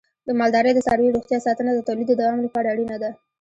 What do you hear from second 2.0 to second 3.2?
د دوام لپاره اړینه ده.